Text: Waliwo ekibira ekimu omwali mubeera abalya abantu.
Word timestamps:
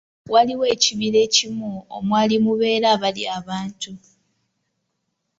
Waliwo 0.33 0.65
ekibira 0.75 1.17
ekimu 1.27 1.69
omwali 1.97 2.35
mubeera 2.43 2.87
abalya 2.95 3.27
abantu. 3.39 3.91